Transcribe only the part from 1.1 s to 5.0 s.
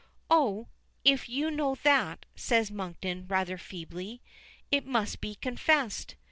you know that," says Monkton rather feebly, it